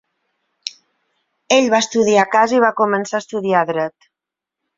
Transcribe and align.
Ell 1.57 1.69
va 1.73 1.81
estudiar 1.85 2.25
a 2.25 2.31
casa 2.37 2.57
i 2.61 2.63
va 2.65 2.73
començar 2.81 3.19
a 3.21 3.27
estudiar 3.27 3.63
dret. 3.73 4.11